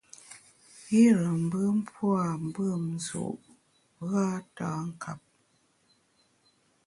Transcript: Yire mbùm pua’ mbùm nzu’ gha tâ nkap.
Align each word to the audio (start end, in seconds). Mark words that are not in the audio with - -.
Yire 0.89 1.27
mbùm 1.43 1.75
pua’ 1.93 2.23
mbùm 2.45 2.81
nzu’ 2.95 3.23
gha 4.09 4.25
tâ 4.55 4.69
nkap. 4.89 5.21